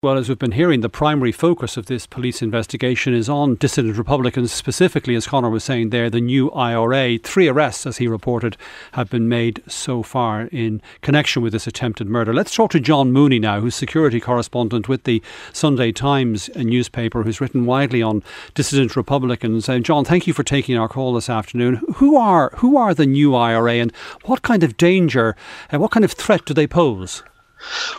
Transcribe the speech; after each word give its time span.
Well, 0.00 0.16
as 0.16 0.28
we've 0.28 0.38
been 0.38 0.52
hearing, 0.52 0.82
the 0.82 0.88
primary 0.88 1.32
focus 1.32 1.76
of 1.76 1.86
this 1.86 2.06
police 2.06 2.40
investigation 2.40 3.14
is 3.14 3.28
on 3.28 3.56
dissident 3.56 3.98
Republicans, 3.98 4.52
specifically, 4.52 5.16
as 5.16 5.26
Conor 5.26 5.50
was 5.50 5.64
saying 5.64 5.90
there, 5.90 6.08
the 6.08 6.20
new 6.20 6.52
IRA. 6.52 7.18
Three 7.18 7.48
arrests, 7.48 7.84
as 7.84 7.96
he 7.96 8.06
reported, 8.06 8.56
have 8.92 9.10
been 9.10 9.28
made 9.28 9.60
so 9.66 10.04
far 10.04 10.42
in 10.52 10.80
connection 11.00 11.42
with 11.42 11.52
this 11.52 11.66
attempted 11.66 12.06
murder. 12.06 12.32
Let's 12.32 12.54
talk 12.54 12.70
to 12.70 12.78
John 12.78 13.10
Mooney 13.10 13.40
now, 13.40 13.60
who's 13.60 13.74
security 13.74 14.20
correspondent 14.20 14.88
with 14.88 15.02
the 15.02 15.20
Sunday 15.52 15.90
Times 15.90 16.48
newspaper, 16.54 17.24
who's 17.24 17.40
written 17.40 17.66
widely 17.66 18.00
on 18.00 18.22
dissident 18.54 18.94
Republicans. 18.94 19.68
Uh, 19.68 19.80
John, 19.80 20.04
thank 20.04 20.28
you 20.28 20.32
for 20.32 20.44
taking 20.44 20.78
our 20.78 20.88
call 20.88 21.12
this 21.12 21.28
afternoon. 21.28 21.82
Who 21.96 22.16
are 22.16 22.52
who 22.58 22.76
are 22.76 22.94
the 22.94 23.04
new 23.04 23.34
IRA, 23.34 23.74
and 23.74 23.92
what 24.26 24.42
kind 24.42 24.62
of 24.62 24.76
danger, 24.76 25.34
and 25.72 25.82
what 25.82 25.90
kind 25.90 26.04
of 26.04 26.12
threat 26.12 26.44
do 26.44 26.54
they 26.54 26.68
pose? 26.68 27.24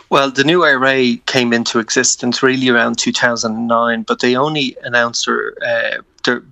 Well, 0.08 0.30
the 0.30 0.44
new 0.44 0.64
IRA 0.64 1.16
came 1.26 1.52
into 1.52 1.78
existence 1.78 2.42
really 2.42 2.68
around 2.68 2.98
2009, 2.98 4.02
but 4.02 4.20
they 4.20 4.36
only 4.36 4.76
announced 4.82 5.26
their, 5.26 5.54
uh, 5.62 6.02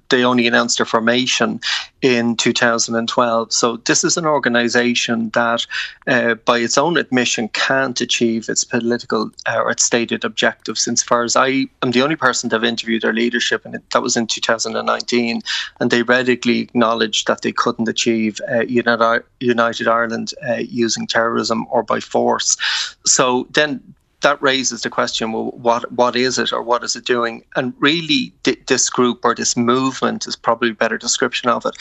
they 0.08 0.24
only 0.24 0.46
announced 0.46 0.78
their 0.78 0.86
formation 0.86 1.60
in 2.00 2.36
2012. 2.36 3.52
So 3.52 3.76
this 3.78 4.04
is 4.04 4.16
an 4.16 4.24
organisation 4.24 5.30
that, 5.30 5.66
uh, 6.06 6.34
by 6.34 6.58
its 6.58 6.78
own 6.78 6.96
admission, 6.96 7.48
can't 7.48 8.00
achieve 8.00 8.48
its 8.48 8.64
political 8.64 9.30
uh, 9.46 9.60
or 9.62 9.70
its 9.70 9.84
stated 9.84 10.24
objectives. 10.24 10.86
As 10.86 11.02
far 11.02 11.24
as 11.24 11.36
I 11.36 11.66
am 11.82 11.90
the 11.90 12.02
only 12.02 12.16
person 12.16 12.50
to 12.50 12.56
have 12.56 12.64
interviewed 12.64 13.02
their 13.02 13.12
leadership, 13.12 13.64
and 13.64 13.78
that 13.92 14.02
was 14.02 14.16
in 14.16 14.26
2019, 14.26 15.40
and 15.80 15.90
they 15.90 16.02
readily 16.02 16.60
acknowledged 16.60 17.26
that 17.26 17.42
they 17.42 17.52
couldn't 17.52 17.88
achieve 17.88 18.40
uh, 18.50 18.60
United, 18.60 19.24
United 19.40 19.88
Ireland 19.88 20.34
uh, 20.48 20.54
using 20.54 21.06
terrorism 21.06 21.66
or 21.70 21.82
by 21.82 22.00
force. 22.00 22.56
So 23.04 23.46
then 23.50 23.82
that 24.20 24.40
raises 24.42 24.82
the 24.82 24.90
question 24.90 25.32
well 25.32 25.50
what 25.52 25.90
what 25.92 26.16
is 26.16 26.38
it 26.38 26.52
or 26.52 26.62
what 26.62 26.82
is 26.82 26.96
it 26.96 27.04
doing 27.04 27.44
and 27.56 27.72
really 27.78 28.32
th- 28.42 28.60
this 28.66 28.90
group 28.90 29.20
or 29.24 29.34
this 29.34 29.56
movement 29.56 30.26
is 30.26 30.36
probably 30.36 30.70
a 30.70 30.74
better 30.74 30.98
description 30.98 31.48
of 31.48 31.64
it 31.64 31.76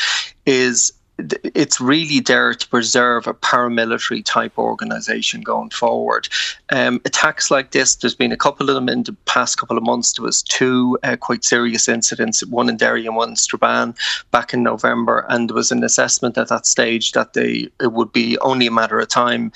is 0.46 0.94
it's 1.20 1.82
really 1.82 2.20
there 2.20 2.54
to 2.54 2.68
preserve 2.68 3.26
a 3.26 3.34
paramilitary 3.34 4.24
type 4.24 4.58
organization 4.58 5.42
going 5.42 5.72
forward. 5.72 6.30
Um, 6.72 7.02
attacks 7.06 7.50
like 7.50 7.72
this, 7.72 7.96
there's 7.96 8.16
been 8.16 8.32
a 8.32 8.38
couple 8.38 8.70
of 8.70 8.76
them 8.76 8.88
in 8.88 9.04
the 9.04 9.14
past 9.26 9.58
couple 9.58 9.78
of 9.78 9.84
months. 9.84 10.14
There 10.14 10.24
was 10.24 10.44
two 10.44 10.98
uh, 11.04 11.18
quite 11.18 11.44
serious 11.44 11.88
incidents, 11.88 12.46
one 12.46 12.70
in 12.70 12.78
Derry 12.78 13.06
and 13.06 13.16
one 13.16 13.30
in 13.30 13.36
Strabane 13.36 13.96
back 14.32 14.54
in 14.54 14.62
November, 14.62 15.26
and 15.30 15.50
there 15.50 15.56
was 15.56 15.72
an 15.72 15.84
assessment 15.84 16.38
at 16.38 16.50
that 16.50 16.68
stage 16.68 17.14
that 17.14 17.34
they 17.34 17.70
it 17.82 17.94
would 17.94 18.12
be 18.12 18.38
only 18.40 18.68
a 18.68 18.72
matter 18.72 19.00
of 19.00 19.08
time 19.08 19.52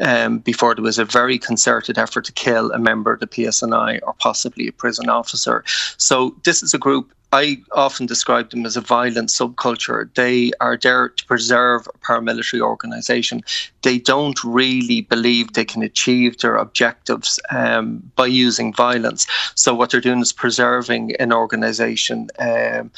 um, 0.00 0.38
before 0.38 0.74
there 0.74 0.84
was 0.84 0.98
a 0.98 1.04
very 1.04 1.38
concerted 1.38 1.98
effort 1.98 2.24
to 2.26 2.32
kill 2.32 2.70
a 2.72 2.78
member 2.78 3.12
of 3.12 3.20
the 3.20 3.26
PSNI 3.26 4.00
or 4.02 4.14
possibly 4.14 4.68
a 4.68 4.72
prison 4.72 5.08
officer. 5.08 5.64
So 5.96 6.34
this 6.44 6.62
is 6.62 6.74
a 6.74 6.78
group 6.78 7.12
I 7.32 7.58
often 7.72 8.06
describe 8.06 8.50
them 8.50 8.64
as 8.64 8.76
a 8.76 8.80
violent 8.80 9.28
subculture. 9.28 10.12
They 10.14 10.50
are 10.60 10.78
there 10.78 11.10
to 11.10 11.26
preserve 11.26 11.86
a 11.86 11.98
paramilitary 11.98 12.60
organization. 12.60 13.42
They 13.82 13.98
don't 13.98 14.42
really 14.42 15.02
believe 15.02 15.52
they 15.52 15.64
can 15.64 15.82
achieve 15.82 16.38
their 16.38 16.56
objectives 16.56 17.38
um, 17.50 18.10
by 18.16 18.26
using 18.26 18.72
violence. 18.72 19.26
So 19.54 19.74
what 19.74 19.90
they're 19.90 20.00
doing 20.00 20.20
is 20.20 20.32
preserving 20.32 21.16
an 21.16 21.32
organization 21.32 22.28
um, 22.38 22.90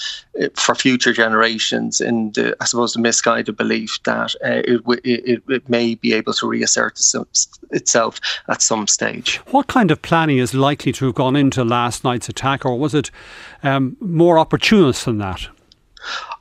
for 0.55 0.75
future 0.77 1.13
generations 1.13 2.01
in 2.01 2.31
the, 2.33 2.57
I 2.61 2.67
suppose, 2.67 2.93
the 2.93 3.01
misguided 3.01 3.57
belief 3.57 3.99
that 4.05 4.35
uh, 4.45 4.63
it, 4.65 4.81
it, 5.05 5.43
it, 5.49 5.69
may 5.69 5.95
be 5.95 6.13
able 6.15 6.33
to 6.35 6.49
reassert 6.49 7.01
itself 7.71 8.21
at 8.49 8.63
some 8.63 8.87
stage. 8.87 9.37
What 9.51 9.67
kind 9.67 9.91
of 9.91 10.03
planning 10.03 10.39
is 10.39 10.55
likely 10.55 10.93
to 10.93 11.07
have 11.07 11.15
gone 11.15 11.37
into 11.37 11.65
last 11.65 12.05
night's 12.05 12.29
attack, 12.29 12.65
or 12.65 12.79
was 12.79 12.95
it 12.95 13.11
um, 13.63 13.97
more 14.21 14.39
opportunist 14.39 15.07
than 15.07 15.17
that? 15.17 15.49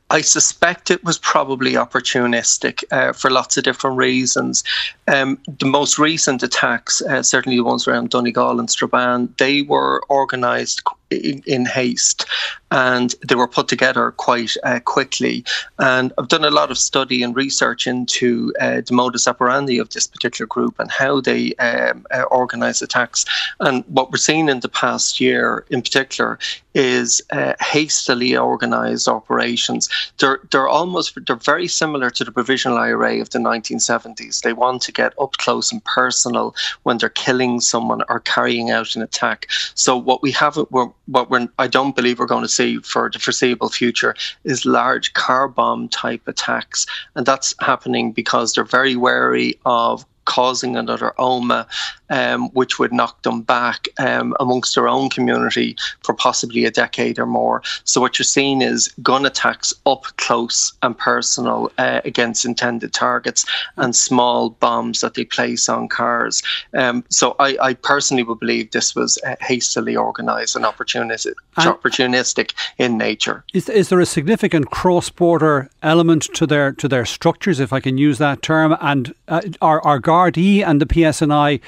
I 0.09 0.19
suspect 0.21 0.91
it 0.91 1.03
was 1.05 1.17
probably 1.17 1.73
opportunistic 1.73 2.83
uh, 2.91 3.13
for 3.13 3.29
lots 3.29 3.55
of 3.55 3.63
different 3.63 3.95
reasons. 3.95 4.65
Um, 5.09 5.39
the 5.57 5.65
most 5.65 5.97
recent 5.97 6.43
attacks, 6.43 7.01
uh, 7.01 7.23
certainly 7.23 7.57
the 7.57 7.63
ones 7.63 7.87
around 7.87 8.11
Donegal 8.11 8.59
and 8.59 8.69
Strabane, 8.69 9.33
they 9.37 9.63
were 9.63 10.03
organised 10.09 10.83
in, 11.09 11.41
in, 11.45 11.65
haste 11.65 12.25
and 12.71 13.15
they 13.27 13.35
were 13.35 13.47
put 13.47 13.67
together 13.67 14.11
quite 14.11 14.51
uh, 14.63 14.79
quickly. 14.79 15.43
And 15.79 16.13
I've 16.17 16.27
done 16.27 16.45
a 16.45 16.51
lot 16.51 16.69
of 16.69 16.77
study 16.77 17.23
and 17.23 17.35
research 17.35 17.87
into 17.87 18.53
uh, 18.59 18.81
the 18.85 18.93
modus 18.93 19.27
operandi 19.27 19.79
of 19.79 19.89
this 19.89 20.05
particular 20.05 20.45
group 20.45 20.79
and 20.79 20.91
how 20.91 21.21
they 21.21 21.55
um, 21.55 22.05
uh, 22.11 22.23
organise 22.23 22.81
attacks. 22.81 23.25
And 23.59 23.83
what 23.87 24.11
we're 24.11 24.17
seeing 24.17 24.49
in 24.49 24.59
the 24.59 24.69
past 24.69 25.19
year, 25.19 25.65
in 25.69 25.81
particular, 25.81 26.37
is 26.75 27.21
uh, 27.31 27.53
hastily 27.59 28.37
organised 28.37 29.07
operations. 29.07 29.89
They're 30.19 30.39
they're 30.51 30.67
almost 30.67 31.17
they're 31.25 31.35
very 31.35 31.67
similar 31.67 32.11
to 32.11 32.23
the 32.23 32.31
provisional 32.31 32.77
IRA 32.77 33.19
of 33.19 33.31
the 33.31 33.39
1970s. 33.39 34.41
They 34.41 34.53
want 34.53 34.83
to 34.83 34.91
get 34.99 35.13
up 35.23 35.33
close 35.37 35.71
and 35.71 35.83
personal 35.83 36.55
when 36.83 36.97
they're 36.97 37.17
killing 37.25 37.61
someone 37.61 38.01
or 38.09 38.19
carrying 38.19 38.69
out 38.69 38.95
an 38.95 39.01
attack. 39.01 39.47
So 39.75 39.91
what 39.97 40.21
we 40.21 40.31
have, 40.33 40.55
what 40.77 41.29
we're 41.29 41.47
I 41.57 41.67
don't 41.67 41.95
believe 41.95 42.19
we're 42.19 42.35
going 42.35 42.49
to 42.49 42.57
see 42.59 42.79
for 42.93 43.09
the 43.09 43.19
foreseeable 43.19 43.69
future 43.69 44.13
is 44.43 44.65
large 44.65 45.13
car 45.13 45.47
bomb 45.47 45.89
type 45.89 46.23
attacks. 46.27 46.85
And 47.15 47.25
that's 47.25 47.55
happening 47.59 48.11
because 48.11 48.53
they're 48.53 48.77
very 48.79 48.95
wary 48.95 49.49
of 49.65 50.05
causing 50.29 50.77
another 50.77 51.11
Omagh, 51.17 51.65
um, 52.11 52.49
which 52.51 52.79
would 52.79 52.93
knock 52.93 53.21
them 53.23 53.41
back 53.41 53.87
um, 53.97 54.35
amongst 54.39 54.75
their 54.75 54.87
own 54.87 55.09
community 55.09 55.75
for 56.03 56.13
possibly 56.13 56.65
a 56.65 56.71
decade 56.71 57.17
or 57.17 57.25
more. 57.25 57.61
So 57.83 57.99
what 57.99 58.17
you're 58.17 58.23
seeing 58.23 58.61
is 58.61 58.93
gun 59.01 59.25
attacks 59.25 59.73
up 59.85 60.03
close 60.17 60.73
and 60.83 60.97
personal 60.97 61.71
uh, 61.77 62.01
against 62.05 62.45
intended 62.45 62.93
targets 62.93 63.45
and 63.77 63.95
small 63.95 64.51
bombs 64.51 65.01
that 65.01 65.15
they 65.15 65.25
place 65.25 65.67
on 65.67 65.87
cars. 65.87 66.43
Um, 66.77 67.03
so 67.09 67.35
I, 67.39 67.57
I, 67.61 67.73
personally 67.73 68.23
would 68.23 68.39
believe 68.39 68.69
this 68.71 68.95
was 68.95 69.17
uh, 69.25 69.35
hastily 69.41 69.97
organised 69.97 70.55
and 70.55 70.65
opportunistic, 70.65 71.33
and 71.57 71.69
opportunistic 71.69 72.53
in 72.77 72.97
nature. 72.97 73.43
Is, 73.53 73.67
is 73.69 73.89
there 73.89 73.99
a 73.99 74.05
significant 74.05 74.69
cross-border 74.69 75.69
element 75.81 76.29
to 76.35 76.45
their 76.45 76.71
to 76.73 76.87
their 76.87 77.05
structures, 77.05 77.59
if 77.59 77.73
I 77.73 77.79
can 77.79 77.97
use 77.97 78.17
that 78.19 78.41
term? 78.41 78.77
And 78.79 79.13
uh, 79.27 79.41
are, 79.61 79.81
are 79.83 79.99
Gardaí 80.19 80.65
and 80.65 80.81
the 80.81 80.85
PSNI 80.85 81.61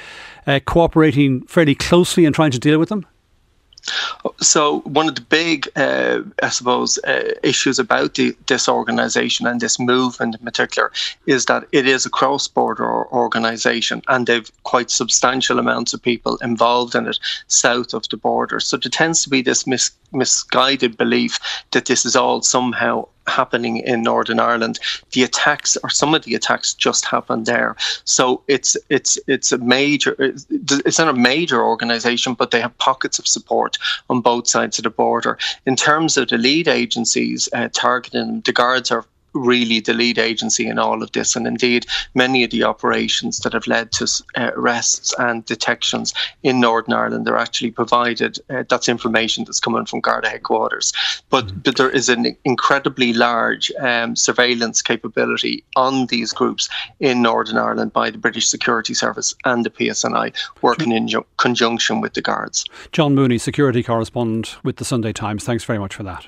uh, 0.47 0.59
cooperating 0.65 1.41
fairly 1.47 1.75
closely 1.75 2.25
and 2.25 2.35
trying 2.35 2.51
to 2.51 2.59
deal 2.59 2.79
with 2.79 2.89
them? 2.89 3.05
So 4.39 4.81
one 4.81 5.09
of 5.09 5.15
the 5.15 5.21
big, 5.21 5.67
uh, 5.75 6.21
I 6.43 6.49
suppose, 6.49 6.99
uh, 6.99 7.33
issues 7.41 7.79
about 7.79 8.13
the, 8.13 8.35
this 8.47 8.69
organisation 8.69 9.47
and 9.47 9.59
this 9.59 9.79
movement 9.79 10.35
in 10.35 10.45
particular 10.45 10.91
is 11.25 11.45
that 11.45 11.63
it 11.71 11.87
is 11.87 12.05
a 12.05 12.09
cross-border 12.09 13.11
organisation, 13.11 14.03
and 14.07 14.27
they've 14.27 14.51
quite 14.63 14.91
substantial 14.91 15.57
amounts 15.57 15.93
of 15.93 16.01
people 16.01 16.37
involved 16.43 16.93
in 16.93 17.07
it 17.07 17.17
south 17.47 17.95
of 17.95 18.07
the 18.09 18.17
border. 18.17 18.59
So 18.59 18.77
there 18.77 18.91
tends 18.91 19.23
to 19.23 19.29
be 19.29 19.41
this 19.41 19.65
mis- 19.65 19.91
misguided 20.11 20.95
belief 20.95 21.39
that 21.71 21.85
this 21.85 22.05
is 22.05 22.15
all 22.15 22.43
somehow 22.43 23.07
happening 23.31 23.77
in 23.77 24.03
Northern 24.03 24.39
Ireland. 24.39 24.79
The 25.11 25.23
attacks, 25.23 25.77
or 25.83 25.89
some 25.89 26.13
of 26.13 26.23
the 26.23 26.35
attacks, 26.35 26.73
just 26.73 27.05
happened 27.05 27.45
there. 27.45 27.75
So 28.03 28.43
it's 28.47 28.77
it's 28.89 29.17
it's 29.27 29.51
a 29.51 29.57
major. 29.57 30.15
It's 30.19 30.99
not 30.99 31.07
a 31.07 31.13
major 31.13 31.63
organisation, 31.63 32.33
but 32.33 32.51
they 32.51 32.61
have 32.61 32.77
pockets 32.77 33.19
of 33.19 33.27
support 33.27 33.77
on 34.09 34.21
both 34.21 34.47
sides 34.47 34.77
of 34.79 34.83
the 34.83 34.89
border. 34.89 35.37
In 35.65 35.75
terms 35.75 36.17
of 36.17 36.27
the 36.27 36.37
lead 36.37 36.67
agencies 36.67 37.49
uh, 37.53 37.69
targeting, 37.73 38.41
the 38.41 38.53
guards 38.53 38.91
are 38.91 39.05
really 39.33 39.79
the 39.79 39.93
lead 39.93 40.17
agency 40.17 40.67
in 40.67 40.79
all 40.79 41.01
of 41.03 41.11
this. 41.11 41.35
And 41.35 41.47
indeed, 41.47 41.85
many 42.13 42.43
of 42.43 42.51
the 42.51 42.63
operations 42.63 43.39
that 43.39 43.53
have 43.53 43.67
led 43.67 43.91
to 43.93 44.07
uh, 44.35 44.51
arrests 44.55 45.13
and 45.17 45.45
detections 45.45 46.13
in 46.43 46.59
Northern 46.59 46.93
Ireland 46.93 47.27
are 47.27 47.37
actually 47.37 47.71
provided. 47.71 48.39
Uh, 48.49 48.63
that's 48.67 48.89
information 48.89 49.43
that's 49.43 49.59
coming 49.59 49.85
from 49.85 50.01
Garda 50.01 50.29
headquarters. 50.29 50.93
But, 51.29 51.47
mm. 51.47 51.63
but 51.63 51.77
there 51.77 51.89
is 51.89 52.09
an 52.09 52.35
incredibly 52.43 53.13
large 53.13 53.71
um, 53.79 54.15
surveillance 54.15 54.81
capability 54.81 55.63
on 55.75 56.07
these 56.07 56.33
groups 56.33 56.69
in 56.99 57.21
Northern 57.21 57.57
Ireland 57.57 57.93
by 57.93 58.09
the 58.09 58.17
British 58.17 58.47
Security 58.47 58.93
Service 58.93 59.35
and 59.45 59.65
the 59.65 59.69
PSNI, 59.69 60.35
working 60.61 60.91
in 60.91 61.09
conjunction 61.37 62.01
with 62.01 62.13
the 62.13 62.21
guards. 62.21 62.65
John 62.91 63.15
Mooney, 63.15 63.37
security 63.37 63.83
correspondent 63.83 64.63
with 64.63 64.77
the 64.77 64.85
Sunday 64.85 65.13
Times. 65.13 65.43
Thanks 65.43 65.63
very 65.63 65.79
much 65.79 65.95
for 65.95 66.03
that. 66.03 66.27